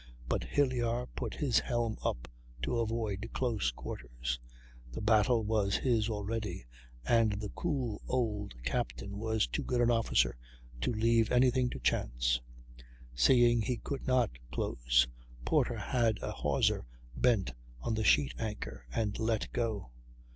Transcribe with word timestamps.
But 0.27 0.43
Hilyar 0.45 1.05
put 1.15 1.35
his 1.35 1.59
helm 1.59 1.95
up 2.03 2.27
to 2.63 2.79
avoid 2.79 3.29
close 3.33 3.69
quarters; 3.69 4.39
the 4.91 4.99
battle 4.99 5.43
was 5.43 5.77
his 5.77 6.09
already, 6.09 6.65
and 7.05 7.33
the 7.33 7.49
cool 7.49 8.01
old 8.07 8.55
captain 8.63 9.19
was 9.19 9.45
too 9.45 9.61
good 9.63 9.79
an 9.79 9.91
officer 9.91 10.35
to 10.81 10.91
leave 10.91 11.31
any 11.31 11.51
thing 11.51 11.69
to 11.69 11.79
chance. 11.79 12.41
Seeing 13.13 13.61
he 13.61 13.77
could 13.77 14.07
not 14.07 14.31
close, 14.51 15.07
Porter 15.45 15.77
had 15.77 16.17
a 16.23 16.31
hawser 16.31 16.87
bent 17.15 17.53
on 17.79 17.93
the 17.93 18.03
sheet 18.03 18.33
anchor 18.39 18.87
and 18.91 19.19
let 19.19 19.53
go. 19.53 19.91